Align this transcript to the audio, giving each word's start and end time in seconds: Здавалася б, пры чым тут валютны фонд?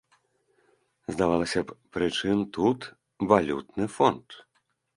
Здавалася 1.15 1.61
б, 1.67 1.77
пры 1.97 2.09
чым 2.17 2.43
тут 2.59 2.79
валютны 3.35 3.85
фонд? 3.99 4.27